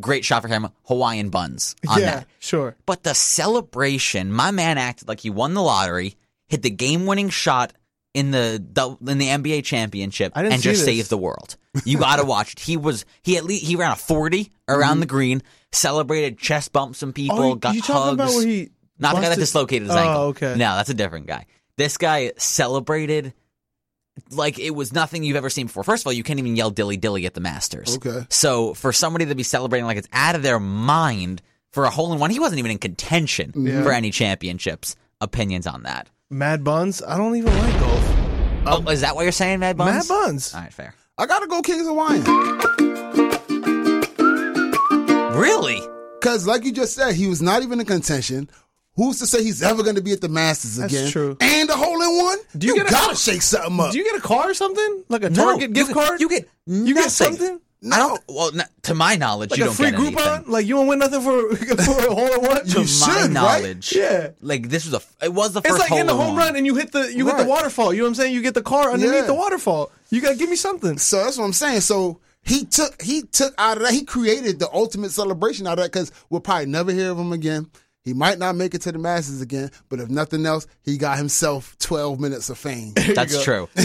[0.00, 0.68] Great shot for him.
[0.84, 2.26] Hawaiian buns on yeah, that.
[2.38, 2.76] sure.
[2.86, 6.16] But the celebration, my man acted like he won the lottery,
[6.48, 7.72] hit the game-winning shot
[8.14, 10.84] in the, the in the NBA championship, and just this.
[10.84, 11.56] saved the world.
[11.84, 12.58] You got to watch it.
[12.60, 15.42] He was he at least he ran a forty around the green,
[15.72, 17.52] celebrated, chest bumped some people, Mm-hmm.
[17.52, 18.14] Oh, got you hugs.
[18.14, 20.22] about where he Not the guy that dislocated his Oh, ankle.
[20.24, 20.50] okay.
[20.56, 21.46] No, that's a different guy.
[21.76, 23.32] This guy celebrated
[24.30, 25.82] like it was nothing you've ever seen before.
[25.84, 27.96] First of all, you can't even yell dilly dilly at the Masters.
[27.96, 28.26] Okay.
[28.28, 31.42] So for somebody to be celebrating like it's out of their mind
[31.72, 33.82] for a hole in one, he wasn't even in contention Yeah.
[33.82, 34.96] for any championships.
[35.20, 36.08] Opinions on that?
[36.30, 37.02] Mad Buns.
[37.02, 38.04] I don't even like golf.
[38.66, 40.08] oh, um, is that what you're saying, Mad Buns?
[40.08, 40.54] Mad Buns.
[40.54, 40.94] All right, fair.
[41.18, 42.24] I gotta go King's Hawaiian.
[45.36, 45.80] Really?
[46.20, 48.48] Because, like you just said, he was not even in contention.
[48.96, 50.90] Who's to say he's ever going to be at the Masters again?
[51.02, 51.36] That's true.
[51.40, 52.38] And a hole in one?
[52.58, 53.92] Do you you get a- gotta shake something up.
[53.92, 55.04] Do you get a car or something?
[55.08, 56.20] Like a No, Target you gift get- card?
[56.20, 57.60] You get You get nothing.
[57.82, 57.92] Something?
[57.92, 58.20] I don't.
[58.28, 60.26] Well, n- to my knowledge, Like you a don't free get Groupon?
[60.36, 60.52] anything.
[60.52, 62.64] Like you don't win nothing for for a hole in one?
[62.66, 63.30] To my should, right?
[63.30, 64.30] knowledge, Yeah.
[64.40, 65.24] Like this was a.
[65.24, 65.72] It was the first.
[65.74, 67.92] It's like hole in the home run and you hit the you hit the waterfall.
[67.92, 68.34] You know what I'm saying?
[68.34, 69.26] You get the car underneath Yeah.
[69.26, 69.90] the waterfall.
[70.10, 70.98] You gotta give me something.
[70.98, 71.80] So that's what I'm saying.
[71.82, 73.92] So he took he took out of that.
[73.92, 77.32] He created the ultimate celebration out of that because we'll probably never hear of him
[77.32, 77.70] again.
[78.04, 81.18] He might not make it to the masses again, but if nothing else, he got
[81.18, 82.94] himself 12 minutes of fame.
[83.14, 83.68] That's true.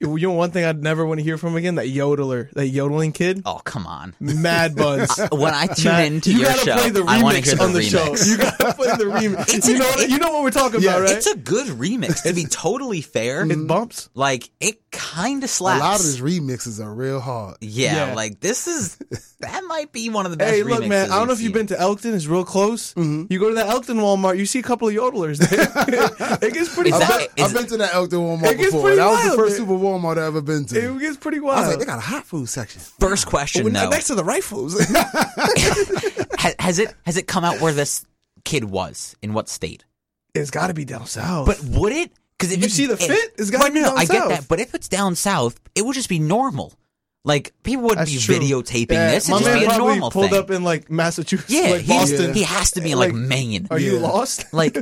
[0.00, 1.76] You know one thing I'd never want to hear from again?
[1.76, 3.42] That yodeler, that yodeling kid.
[3.46, 4.14] Oh, come on.
[4.18, 5.16] Mad buns.
[5.32, 7.46] When I tune Matt, into you your gotta show, play the I want to remix
[7.46, 7.90] hear the on the remix.
[8.24, 8.30] show.
[8.30, 9.54] You gotta play the remix.
[9.54, 11.16] It's you a- know, what- you know what we're talking Yeah, about, right?
[11.16, 12.24] It's a good remix.
[12.24, 14.10] To be totally fair, it bumps.
[14.14, 15.80] like it kind of slaps.
[15.80, 17.58] A lot of his remixes are real hard.
[17.60, 18.14] yeah, Yeah.
[18.14, 18.96] like this is
[19.40, 20.52] that might be one of the best.
[20.52, 21.12] Hey, look, man.
[21.12, 22.12] I don't know if you've been to Elkton.
[22.14, 22.92] It's real close.
[22.94, 23.11] Mm-hmm.
[23.12, 23.32] Mm-hmm.
[23.32, 25.60] You go to the Elkton Walmart, you see a couple of yodelers there.
[26.48, 27.34] it gets pretty Is I've that- wild.
[27.36, 28.82] been, I've been to that Elkton Walmart It gets before.
[28.82, 29.68] pretty That was the first man.
[29.68, 30.96] super Walmart I've ever been to.
[30.96, 31.68] It gets pretty I was wild.
[31.68, 32.80] like, they got a hot food section.
[33.00, 34.74] First question We're though, next to the rifles.
[36.38, 38.04] Ha- has it has it come out where this
[38.44, 39.84] kid was in what state?
[40.34, 41.46] it's got to be down south.
[41.46, 42.10] But would it?
[42.38, 43.34] Because if You see the fit?
[43.38, 45.84] It's gotta be no, no, down I get that, but if it's down south, it
[45.84, 46.72] would just be normal.
[47.24, 48.36] Like people wouldn't That's be true.
[48.40, 49.28] videotaping Yeah, this.
[49.28, 50.38] My It'd just man be a probably normal pulled thing.
[50.40, 52.34] up in like Massachusetts, yeah, like he's- Boston.
[52.34, 53.68] he has to be in like, Like, Maine.
[53.70, 54.44] Are you lost?
[54.52, 54.76] Like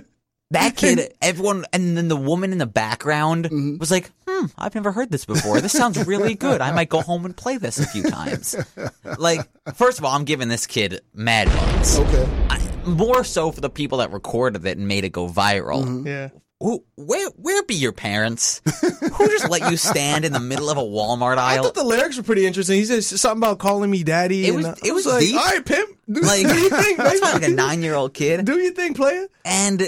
[0.53, 3.77] that kid, everyone, and then the woman in the background Mm-hmm.
[3.79, 5.61] was like, "Hmm, I've never heard this before.
[5.61, 6.61] This sounds really good.
[6.61, 8.57] I might go home and play this a few times."
[9.19, 9.41] Like,
[9.75, 11.99] first of all, I'm giving this kid mad buns.
[11.99, 12.29] Okay.
[12.49, 15.85] I, more so for the people that recorded it and made it go viral.
[15.85, 16.07] Mm-hmm.
[16.07, 16.29] Yeah.
[16.61, 18.61] Who, where, where be your parents?
[18.83, 21.61] Who just let you stand in the middle of a Walmart aisle?
[21.61, 22.77] I thought the lyrics were pretty interesting.
[22.77, 24.45] He says something about calling me daddy.
[24.45, 25.37] It and was- I it was like, deep.
[25.39, 25.99] all right, pimp.
[26.11, 28.45] Do, like, do you think, that's like a nine-year-old kid.
[28.45, 29.27] Do you think, player?
[29.45, 29.83] and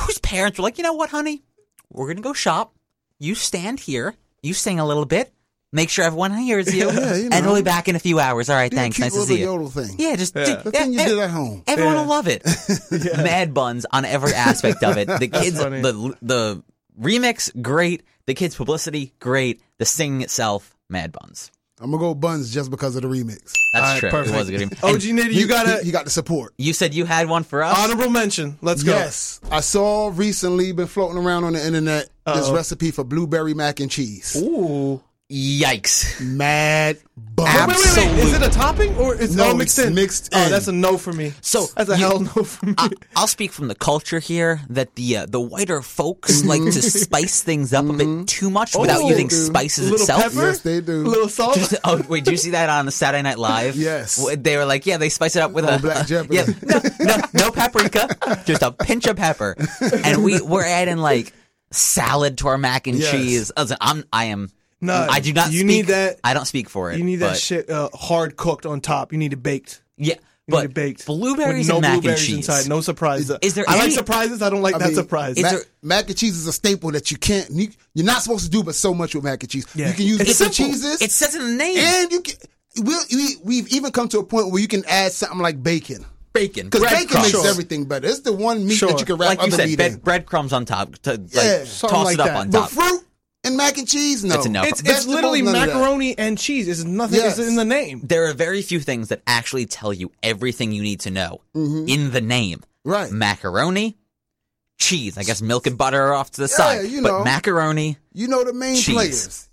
[0.00, 1.42] whose parents were like, you know what, honey,
[1.90, 2.74] we're gonna go shop.
[3.18, 4.14] You stand here.
[4.42, 5.32] You sing a little bit.
[5.72, 6.90] Make sure everyone hears you.
[6.90, 8.48] Yeah, you And we'll be back in a few hours.
[8.48, 8.98] All right, Do thanks.
[8.98, 9.46] Nice to see you.
[9.46, 9.96] yodel thing.
[9.98, 10.56] Yeah, just Yeah.
[10.62, 11.62] The thing you yeah, did at home.
[11.66, 12.00] Everyone Yeah.
[12.02, 12.42] will love it.
[13.16, 15.06] Mad buns on every aspect of it.
[15.08, 15.82] The kids, funny.
[15.82, 16.62] the the
[17.00, 18.02] remix, great.
[18.26, 19.60] The kids' publicity, great.
[19.78, 21.50] The singing itself, mad buns.
[21.78, 23.52] I'm gonna go buns just because of the remix.
[23.74, 24.10] That's All right, true.
[24.10, 24.34] perfect.
[24.34, 24.82] It was a good remix.
[24.84, 26.54] OG Nitty, He- you got he, a got the support.
[26.56, 27.76] you said you had one for us.
[27.78, 28.56] honorable mention.
[28.62, 28.92] Let's go.
[28.92, 32.54] Yes, I saw recently been floating around on the internet this Uh-oh.
[32.54, 34.34] recipe for blueberry mac and cheese.
[34.40, 35.02] Ooh.
[35.28, 36.20] Yikes!
[36.24, 37.48] Mad buns.
[37.52, 38.24] Wait, wait, wait, wait.
[38.26, 39.94] Is it a topping or is it No, all mixed it's in?
[39.94, 41.32] mixed Oh, that's a no for me.
[41.40, 42.74] So, that's a you- hell no for me.
[42.78, 46.70] I, I'll speak from the culture here that the uh, the whiter folks like to
[46.72, 49.46] spice things up a bit too much without Oh, using dude.
[49.46, 50.22] spices little itself.
[50.22, 50.92] pepper, Yes, they do.
[51.04, 51.56] A little salt.
[51.56, 53.74] Just- oh wait, did you see that on the Saturday Night Live?
[53.74, 54.24] Yes.
[54.38, 56.36] They were like, yeah, they spice it up with On a Black Jeopardy.
[56.36, 59.56] Yeah, no, no, no paprika, just a pinch of pepper,
[60.04, 61.32] and we we're adding like
[61.72, 63.10] salad to our mac and Yes.
[63.10, 63.52] cheese.
[63.80, 64.50] I'm I am.
[64.80, 65.50] No, I do not.
[65.52, 66.98] you speak, need that- I don't speak for it.
[66.98, 69.12] you need that but- shit uh, hard cooked on top.
[69.12, 69.82] You need it baked.
[69.96, 71.06] Yeah, You but need it baked.
[71.06, 72.36] blueberries With no and mac blueberries and cheese.
[72.48, 72.68] inside.
[72.68, 73.30] No surprise.
[73.40, 74.42] Is there I like surprises.
[74.42, 75.40] I don't like I that mean, surprise.
[75.40, 77.50] Mac, there- mac and cheese is a staple that you can't.
[77.50, 79.66] You, you're not supposed to do, but so much with mac and cheese.
[79.74, 79.88] Yeah.
[79.88, 80.72] You can use It's different simple.
[80.74, 81.78] cheeses, It says in the name.
[81.78, 82.34] and you can.
[82.78, 86.04] We'll, we, we've even come to a point where you can add something like bacon.
[86.34, 87.24] bacon, Because bacon breadcrumbs.
[87.28, 87.48] makes Sure.
[87.48, 88.06] everything better.
[88.06, 88.90] It's the one meat Sure.
[88.90, 89.98] that you can wrap like you other said, meat bread, in.
[90.00, 90.94] breadcrumbs on top.
[90.98, 92.36] To, like, Yeah, toss like it up that.
[92.36, 92.70] on But top.
[92.72, 93.02] fruit
[93.46, 94.34] and mac and cheese, no.
[94.34, 94.62] It's a no.
[94.62, 95.66] it's it's Vegetables, literally none of that.
[95.74, 96.68] macaroni and cheese.
[96.68, 97.18] It's nothing.
[97.18, 97.38] Yes.
[97.38, 98.00] It's in the name.
[98.04, 101.88] there are very few things that actually tell you everything you need to know Mm-hmm.
[101.88, 102.62] in the name.
[102.84, 103.10] Right.
[103.10, 103.96] Macaroni,
[104.78, 105.16] cheese.
[105.18, 106.88] I guess milk and butter are off to the Yeah, side.
[106.90, 108.94] you but macaroni, You know the main Cheese.
[108.94, 109.48] players.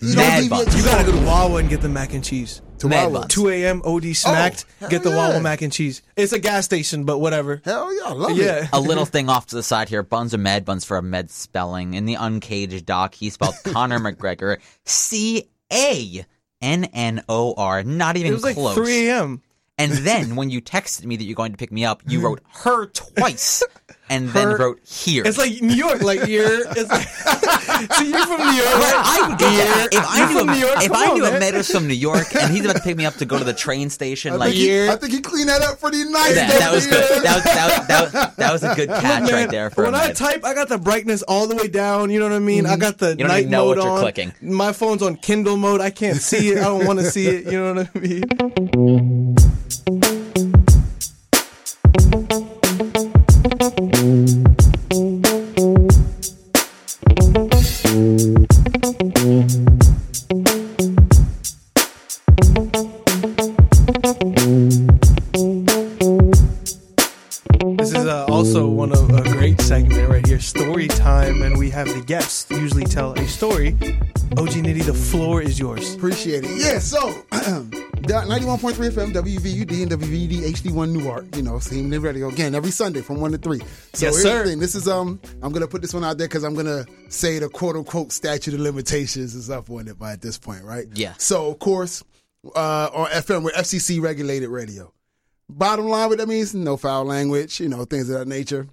[0.00, 0.72] You Mad deviate buns.
[0.72, 2.60] too You gotta go to Wawa and get the mac and cheese.
[2.78, 3.34] To Mad buns.
[3.34, 3.82] 2 a.m.
[3.84, 4.64] OD smacked.
[4.82, 6.02] Oh, get the Wawa mac and cheese.
[6.16, 7.60] It's a gas station, but whatever.
[7.64, 8.64] Hell yeah, I love Yeah.
[8.64, 8.68] it.
[8.72, 10.02] a little thing off to the side here.
[10.02, 11.94] Buns and mad buns for a med spelling.
[11.94, 16.24] In the uncaged doc, he spelled Conor McGregor C A
[16.62, 17.82] N N O R.
[17.82, 18.74] Not even It was like close.
[18.76, 19.42] 3 a.m.
[19.80, 22.40] And then when you texted me that you're going to pick me up, you wrote
[22.64, 23.62] her twice,
[24.10, 25.24] and then Her- wrote here.
[25.26, 26.62] It's like New York, like you're.
[26.70, 27.08] It's like,
[27.92, 29.20] so you're from New York, Well, right?
[29.22, 29.88] I would get that.
[29.92, 31.54] If I knew, from a, New York, if come I on, knew a man.
[31.54, 33.52] was from New York and he's about to pick me up to go to the
[33.64, 34.92] train station, I like think, he, Yeah.
[34.92, 36.34] I think he cleaned that up pretty nice.
[36.34, 37.22] that, that was good.
[37.24, 39.84] That was, that, was, that, was, that was a good catch Man, right there for
[39.84, 42.10] when a I type, I got the brightness all the way down.
[42.10, 42.66] You know what I mean?
[42.66, 43.18] I got the Mm-hmm.
[43.20, 44.00] You don't night even know mode what you're on.
[44.00, 44.32] clicking.
[44.42, 45.80] My phone's on Kindle mode.
[45.80, 46.58] I can't see it.
[46.58, 47.44] I don't want to see it.
[47.46, 49.36] You know what I mean?
[53.58, 53.66] This
[67.90, 71.88] is uh, also one of a great segment right here, story time, and we have
[71.88, 73.70] the guests usually tell a story.
[74.36, 75.96] OG Nitty, the floor is yours.
[75.96, 76.50] Appreciate it.
[76.60, 77.24] Yeah, so
[78.08, 81.36] 91.3 FM, WVUD, and WVD HD1 Newark.
[81.36, 83.58] You know, same the radio again every Sunday from 1 to 3.
[83.92, 84.56] So Yes, sir.
[84.56, 86.86] This is, um, I'm going to put this one out there because I'm going to
[87.10, 90.64] say the quote unquote statute of limitations is up on it by at this point,
[90.64, 90.86] right?
[90.94, 91.14] Yeah.
[91.18, 92.02] So, of course,
[92.56, 94.90] uh, on FM, we're FCC regulated radio.
[95.50, 98.66] Bottom line, what that means, no foul language, you know, things of that nature.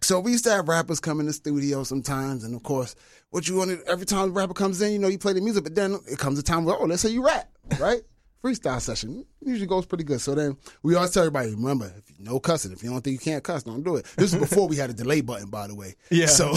[0.00, 2.94] So we used to have rappers come in the studio sometimes, and of course,
[3.30, 5.40] what you want to, every time the rapper comes in, you know, you play the
[5.40, 8.02] music, but then it comes a time where, oh, let's say you rap, right?
[8.42, 10.20] Freestyle session usually goes pretty good.
[10.20, 13.14] So then we always tell everybody, remember, if you no cussing, if you don't think
[13.14, 14.06] you can't cuss, don't do it.
[14.16, 15.94] This is before we had a delay button, by the way.
[16.10, 16.26] Yeah.
[16.26, 16.54] So,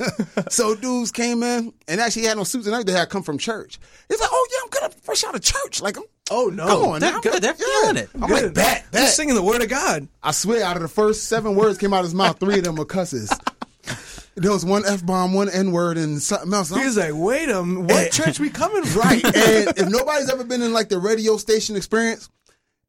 [0.50, 2.92] so dudes came in and actually had no suits and everything.
[2.94, 3.78] They had come from church.
[4.08, 5.80] He's like, oh yeah, I'm of fresh out of church.
[5.80, 6.66] Like, I'm, Oh no!
[6.66, 7.20] come on, They're now.
[7.20, 7.42] good.
[7.42, 8.08] They're feeling it.
[8.14, 8.86] I'm like, bet, bet.
[8.92, 10.08] Just singing the word of God.
[10.22, 12.64] I swear, out of the first seven words came out of his mouth, three of
[12.64, 13.30] them were cusses.
[14.34, 16.70] There was one f bomb, one n word, and something else.
[16.70, 19.24] He was like, "Wait a minute, what church we coming from?" right.
[19.24, 22.30] And if nobody's ever been in like the radio station experience,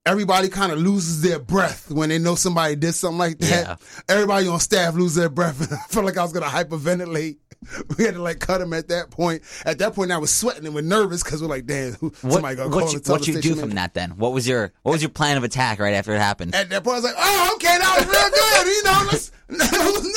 [0.06, 3.68] everybody kind of loses their breath when they know somebody did something like that.
[3.68, 3.76] Yeah.
[4.08, 5.72] Everybody on staff lose their breath.
[5.74, 7.38] I felt like I was gonna hyperventilate.
[7.98, 9.44] We had to like cut him at that point.
[9.66, 12.56] At that point, I was sweating and we're nervous because we're like, "Damn, What, somebody
[12.56, 14.12] gonna call what you, what you do from that then?
[14.12, 16.56] What was your what was your plan of attack right after it happened?
[16.56, 19.32] At that point, I was like, "Oh, okay, that was real good." You know, let's,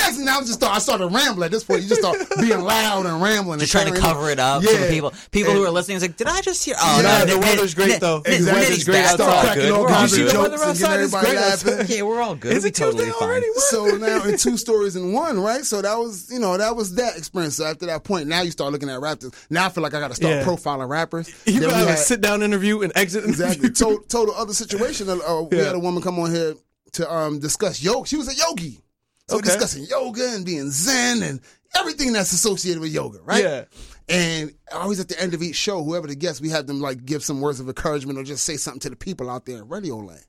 [0.00, 0.18] next?
[0.18, 1.46] And I was just start, I started rambling.
[1.46, 4.30] At this point, you just start being loud and rambling, Just and trying to cover
[4.30, 4.90] it up so the Yeah.
[4.90, 6.74] people people who are listening is like, did I just hear?
[6.78, 8.22] Oh Yeah, no, the weather's great, though.
[8.22, 9.20] Nitty's Weather's great back.
[9.20, 9.26] outside.
[9.26, 9.72] We're all Cracking good.
[9.72, 10.28] all We're all kinds of good.
[10.28, 11.72] The jokes weather and outside getting is everybody great laughing.
[11.80, 11.96] outside.
[11.96, 12.52] Yeah, we're all good.
[12.56, 13.28] Is it totally Tuesday fine.
[13.28, 13.46] already?
[13.68, 15.64] So now in two stories in one, right?
[15.64, 17.56] So that was, you know, that was that experience.
[17.56, 19.30] So after that point, now you start looking at rappers.
[19.50, 20.44] Now I feel like I got to start Yeah.
[20.44, 21.28] profiling rappers.
[21.46, 23.24] You Then gotta we have a sit down interview and exit.
[23.24, 23.70] Exactly.
[23.70, 25.08] total, total other situation.
[25.08, 26.54] Uh, we had a woman come on here
[26.92, 28.06] to um, discuss yoga.
[28.08, 28.80] She was a yogi.
[29.28, 29.48] So we're Okay.
[29.48, 31.40] discussing yoga and being zen and
[31.76, 33.42] everything that's associated with yoga, right?
[33.44, 33.64] Yeah.
[34.08, 37.04] And always at the end of each show, whoever the guest, we have them like
[37.04, 39.68] give some words of encouragement or just say something to the people out there in
[39.68, 40.24] radio land.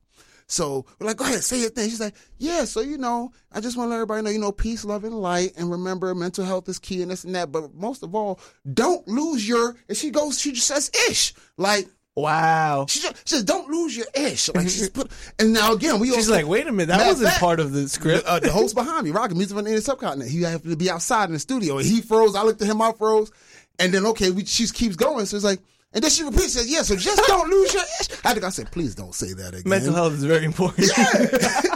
[0.49, 1.89] So we're like, go ahead, say your thing.
[1.89, 4.51] She's like, yeah, so you know, I just want to let everybody know, you know,
[4.53, 5.51] peace, love, and light.
[5.57, 7.51] And remember, mental health is key and this and that.
[7.51, 8.39] But most of all,
[8.73, 11.33] don't lose your, and she goes, she just says ish.
[11.57, 12.87] Like, Wow.
[12.89, 14.49] she just, she says, don't lose your ish.
[14.55, 16.15] Like, she's put, and now again, we all.
[16.15, 18.25] She's also- like, wait a minute, that wasn't fact, part of the script.
[18.25, 20.31] uh, the host behind me, rocking music from the Indian subcontinent.
[20.31, 22.35] He had to be outside in the studio, and he froze.
[22.35, 23.31] I looked at him, I froze,
[23.79, 25.25] and then okay, we, she keeps going.
[25.27, 25.59] So it's like,
[25.97, 28.49] and then she repeats, says, "Yeah, so just don't lose your ish." I think I
[28.49, 30.91] said, "Please don't say that again." Mental health is very important.
[30.95, 31.61] Yeah.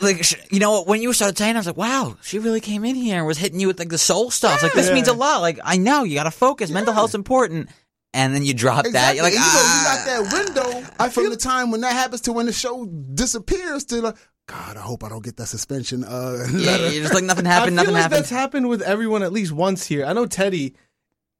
[0.00, 2.96] Like you know, when you started saying, I was like, wow, she really came in
[2.96, 4.60] here and was hitting you with like the soul stuff.
[4.60, 4.94] Like this Yeah.
[4.94, 5.42] means a lot.
[5.42, 6.72] Like I know you got to focus.
[6.72, 7.68] Mental health's important.
[8.12, 9.14] And then you drop that.
[9.14, 10.02] You're like, and you ah.
[10.04, 12.52] know, you got that window I from the time when that happens to when the
[12.52, 14.16] show disappears to like,
[14.48, 16.02] God, I hope I don't get that suspension.
[16.02, 17.78] Uh, Yeah, you're just like nothing happened.
[17.78, 17.86] I happened.
[17.86, 18.18] feel like happened.
[18.18, 20.04] that's happened with everyone at least once here.
[20.04, 20.74] I know Teddy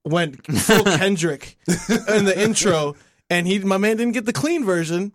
[0.05, 2.97] went full Kendrick in the intro,
[3.31, 5.13] and he my man didn't get the clean version.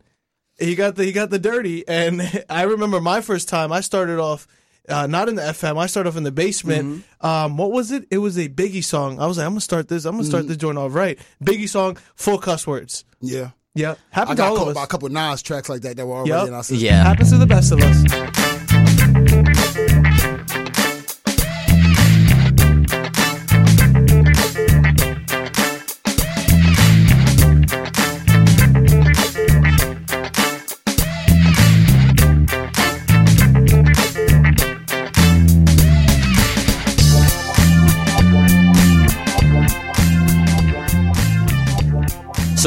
[0.60, 3.72] He got the he got the dirty, and I remember my first time.
[3.72, 4.48] I started off.
[4.90, 5.78] Uh, not in the FM.
[5.78, 7.04] I started off in the basement.
[7.20, 8.08] Um, what was it?
[8.10, 9.20] It was a Biggie song.
[9.20, 10.06] I was like, I'm gonna start this.
[10.06, 11.20] I'm gonna start this joint off right.
[11.44, 13.04] Biggie song, full cuss words.
[13.20, 13.50] yeah.
[13.76, 15.82] Yeah, I happened to got all caught of by a couple of Nas tracks like
[15.82, 16.48] that that were already Yup.
[16.48, 16.84] in our system.
[16.84, 17.04] yeah.
[17.04, 18.67] Happens to the best of us.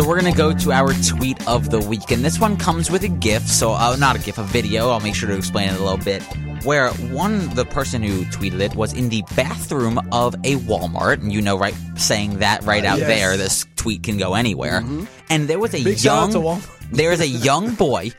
[0.00, 3.04] So we're gonna go to our tweet of the week, and this one comes with
[3.04, 3.46] a GIF.
[3.46, 4.88] So uh, not a GIF, a video.
[4.88, 6.22] I'll make sure to explain it a little bit.
[6.64, 11.30] Where one, the person who tweeted it was in the bathroom of a Walmart, and
[11.30, 13.08] you know, right, saying that right out yes.
[13.08, 14.82] there, this tweet can go anywhere.
[15.28, 16.32] And there was a Big young,
[16.92, 18.10] there was a young boy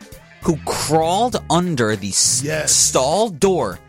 [0.44, 2.72] who crawled under the s- Yes.
[2.72, 3.80] stall door,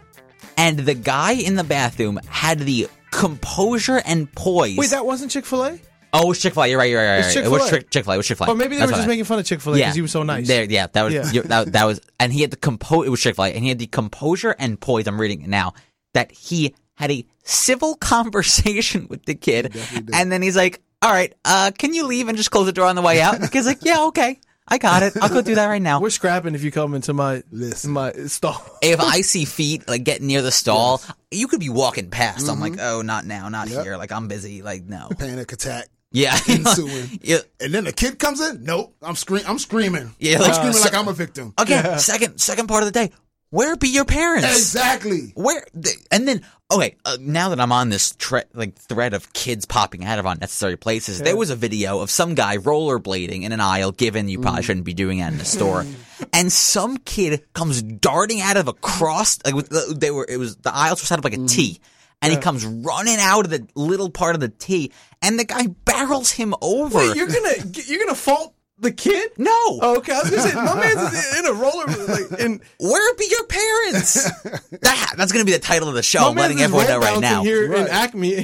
[0.56, 4.78] and the guy in the bathroom had the composure and poise.
[4.78, 5.78] Wait, that wasn't Chick Fil A,
[6.14, 6.66] Oh, it was Chick Fil A.
[6.68, 6.90] You're right.
[6.90, 7.34] You're right.
[7.34, 7.46] You're right.
[7.46, 7.90] It was Chick-fil-A.
[7.90, 8.14] Chick Fil A.
[8.14, 8.50] It was Chick Fil A.
[8.50, 10.22] or maybe they were just making fun of Chick Fil A because he was so
[10.22, 10.46] nice.
[10.46, 11.30] There, yeah, that was Yeah.
[11.32, 13.02] you- that, that was, and he had the compo.
[13.02, 15.06] It was Chick Fil A, and he had the composure and poise.
[15.06, 15.72] I'm reading it now
[16.14, 19.74] that he had a civil conversation with the kid,
[20.12, 22.86] and then he's like, "All right, uh, can you leave and just close the door
[22.86, 25.14] on the way out?" And the kid's like, "Yeah, okay, I got it.
[25.20, 27.92] I'll go do that right now." We're scrapping if you come into my Listen.
[27.92, 28.62] my stall.
[28.82, 32.48] if I see feet like getting near the stall, you could be walking past.
[32.50, 33.82] I'm like, "Oh, not now, not Yep.
[33.84, 34.60] here." Like I'm busy.
[34.62, 35.08] Like no.
[35.18, 35.88] Panic attack.
[36.12, 36.38] Yeah.
[36.48, 37.20] Ensuing.
[37.22, 37.38] yeah.
[37.60, 38.64] And then the kid comes in.
[38.64, 39.42] Nope, I'm scream.
[39.46, 40.14] I'm screaming.
[40.18, 41.54] Yeah, I'm like- screaming so- like I'm a victim.
[41.58, 43.12] Again, second second part of the day.
[43.52, 44.48] Where be your parents?
[44.48, 45.32] Exactly.
[45.34, 49.30] Where th- and then okay, uh, now that I'm on this tre- like thread of
[49.34, 53.52] kids popping out of unnecessary places, there was a video of some guy rollerblading in
[53.52, 53.92] an aisle.
[53.92, 54.64] Given you probably mm.
[54.64, 55.84] shouldn't be doing that in a store,
[56.32, 59.38] and some kid comes darting out of a cross.
[59.44, 61.50] Like with uh, they were, it was the aisles were set up like a mm.
[61.50, 61.78] T,
[62.22, 65.66] and he comes running out of the little part of the T, and the guy
[65.84, 66.98] barrels him over.
[66.98, 67.54] Wait, you're gonna
[67.86, 69.30] you're gonna fault The kid?
[69.38, 69.50] No.
[69.54, 73.28] Oh, okay, I was gonna say my man's in a roller like in Where be
[73.30, 74.24] your parents?
[74.80, 76.20] that, that's going to be the title of the show.
[76.20, 77.44] my I'm letting everyone know right now.
[77.44, 78.34] here in Acme.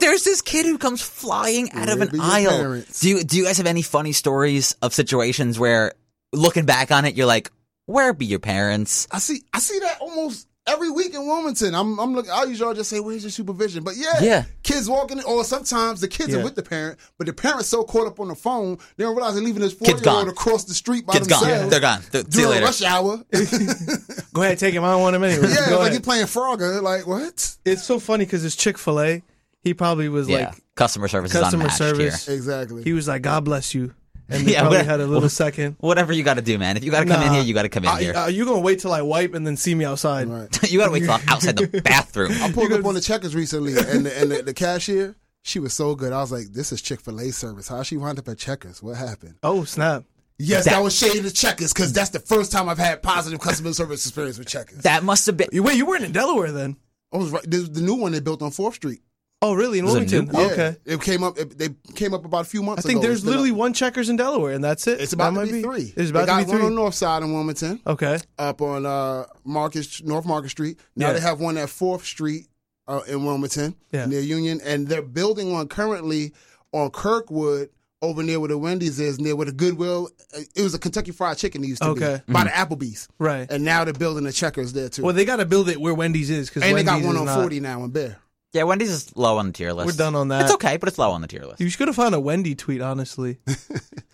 [0.00, 2.50] There's this kid who comes flying out of an aisle.
[2.50, 3.00] parents?
[3.00, 5.92] Do you do you guys have any funny stories of situations where
[6.32, 7.50] looking back on it, you're like,
[7.86, 9.08] where be your parents?
[9.10, 11.74] I see I see that almost every week in Wilmington.
[11.74, 13.84] I'm I'm looking I usually just say, Where's your supervision?
[13.84, 14.44] But yeah, Yeah.
[14.62, 16.40] kids walking or sometimes the kids Yeah.
[16.40, 19.14] are with the parent, but the parent's so caught up on the phone, they don't
[19.16, 21.40] realize they're leaving this four Kid's year old across the street by Kid's gone.
[21.42, 21.70] themselves.
[21.70, 22.02] They're gone.
[22.10, 22.64] Th- See you During later.
[22.66, 23.22] rush hour.
[24.32, 24.84] Go ahead, take him.
[24.84, 25.44] I don't want him anyway.
[25.46, 25.92] it's Go like ahead.
[25.92, 26.82] you're playing Frogger.
[26.82, 27.56] Like, what?
[27.64, 29.22] It's so funny because it's Chick Fil A.
[29.62, 30.46] He probably was Yeah.
[30.46, 32.26] like, customer service customer is service.
[32.26, 32.34] here.
[32.34, 32.82] Exactly.
[32.82, 33.94] he was like, "God bless you,"
[34.32, 35.76] and he Yeah, probably what- had a little second.
[35.80, 36.76] Whatever you got to do, man.
[36.76, 38.14] If you got to come in here, you got to come in I- here.
[38.16, 40.28] Are you gonna wait till I wipe and then see me outside?
[40.28, 40.48] right.
[40.70, 42.32] you got to wait till I'm outside the bathroom.
[42.40, 45.72] I pulled up on the checkers recently, and the, and the, the cashier, she was
[45.72, 46.12] so good.
[46.12, 47.68] I was like, "This is Chick Fil A service.
[47.68, 48.82] How she wound up at checkers?
[48.82, 50.04] What happened?" Oh snap!
[50.38, 53.40] Yes, That- that, was shade of checkers because that's the first time I've had positive
[53.40, 54.78] customer service experience with checkers.
[54.78, 55.48] That must have been.
[55.52, 56.76] You, wait, you weren't in Delaware then?
[57.12, 57.44] I was right.
[57.46, 59.00] There's the new one they built on Fourth Street.
[59.42, 59.80] Oh, really?
[59.80, 60.30] In Wilmington?
[60.32, 60.76] Yeah, Okay.
[60.86, 61.36] it came up.
[61.36, 62.86] It, they came up about a few months.
[62.86, 63.08] I months think ago.
[63.08, 65.00] there's It's literally up- one Checkers in Delaware, and that's it.
[65.00, 65.82] It's about might to be three.
[65.82, 66.66] It's they about got to be one three.
[66.68, 68.18] on North Side in Wilmington, Okay.
[68.38, 70.78] up on uh, Market North Market Street.
[70.96, 71.12] Now Yeah.
[71.14, 72.46] they have one at Fourth Street
[72.88, 74.06] uh, in Wilmington Yeah.
[74.06, 76.32] near Union, and they're building one currently
[76.72, 77.68] on Kirkwood.
[78.00, 81.12] Over near where the Wendy's is, near where the Goodwill, uh, it was a Kentucky
[81.12, 81.62] Fried Chicken.
[81.62, 82.20] Used to Okay.
[82.26, 83.48] be by the Applebee's, Right.
[83.48, 85.04] and now they're building the Checkers there too.
[85.04, 87.26] Well, they got to build it where Wendy's is because and they got one on
[87.26, 88.18] not- Forty now in Bear.
[88.52, 89.86] Yeah, Wendy's is low on the tier list.
[89.86, 90.42] We're done on that.
[90.42, 91.58] It's okay, but it's low on the tier list.
[91.60, 93.38] You should have found a Wendy tweet, honestly.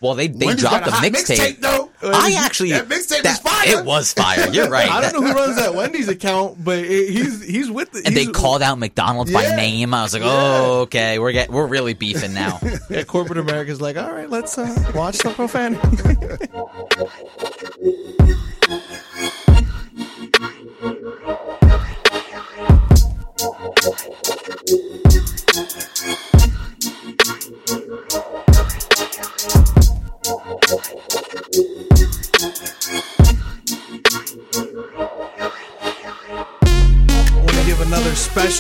[0.01, 1.59] Well, they they Wendy's dropped got a hot mixtape.
[1.59, 1.90] though.
[2.05, 3.81] I actually That mixtape that- is fire.
[3.81, 4.48] It was fire.
[4.53, 4.88] You're right.
[4.88, 8.03] I don't know who runs that Wendy's account, but it, he's he's with the.
[8.07, 9.57] And they he's- called out McDonald's by Yeah.
[9.57, 9.92] name.
[9.92, 12.61] I was like, oh, okay, we're get we're really beefing now.
[12.90, 16.14] Yeah, corporate America's like, all right, let's uh, watch some profanity.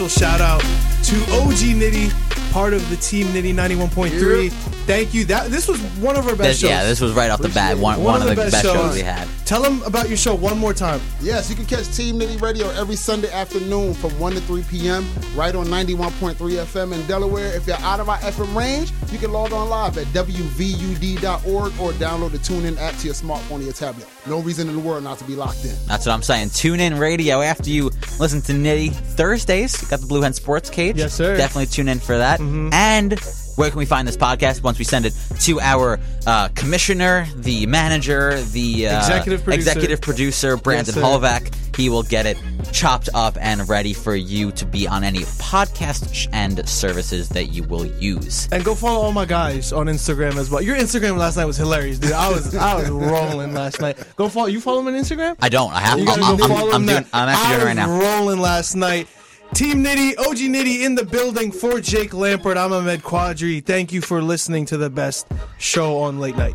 [0.08, 0.60] Shout out
[1.04, 2.10] to OG Nitty,
[2.52, 4.77] part of the team Nitty 91.3.
[4.88, 5.26] Thank you.
[5.26, 6.70] That this was one of our best This, shows.
[6.70, 7.76] yeah, this was right off the bat.
[7.76, 9.28] One, one, of the, best, shows we had.
[9.44, 10.98] Tell them about your show one more time.
[11.20, 15.06] Yes, you can catch Team Nitty Radio every Sunday afternoon from 1 to 3 p.m.
[15.34, 17.54] right on 91.3 FM in Delaware.
[17.54, 21.92] If you're out of our FM range, you can log on live at wvud.org or
[21.92, 24.08] download the TuneIn app to your smartphone or your tablet.
[24.26, 25.74] No reason in the world not to be locked in.
[25.86, 26.48] That's what I'm saying.
[26.50, 29.82] Tune in radio after you listen to Nitty Thursdays.
[29.82, 30.96] You got the Blue Hen Sports Cage.
[30.96, 31.36] Yes, sir.
[31.36, 32.40] Definitely tune in for that.
[32.40, 32.72] Mm-hmm.
[32.72, 33.20] And
[33.58, 37.66] where can we find this podcast once we send it to our uh, commissioner, the
[37.66, 39.70] manager, the uh, Executive producer.
[39.70, 41.00] executive producer, Brandon sir.
[41.02, 41.76] Holvac?
[41.76, 42.36] He will get it
[42.72, 47.64] chopped up and ready for you to be on any podcast and services that you
[47.64, 48.48] will use.
[48.52, 50.62] And go follow all my guys on Instagram as well.
[50.62, 52.12] Your Instagram last night was hilarious, dude.
[52.12, 53.96] I was I was rolling last night.
[54.16, 54.46] Go follow.
[54.46, 55.36] You follow him on Instagram?
[55.40, 55.72] I don't.
[55.72, 55.98] I have.
[55.98, 57.06] You I'm, gotta I'm, go I'm, I'm doing.
[57.12, 58.18] I'm actually doing it right now.
[58.18, 59.08] rolling last night.
[59.54, 62.56] Team Nitty, OG Nitty in the building for Jake Lampert.
[62.56, 63.64] I'm Ahmed Quadri.
[63.64, 65.26] Thank you for listening to the best
[65.58, 66.54] show on late night.